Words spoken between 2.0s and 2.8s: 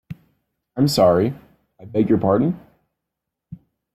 your pardon.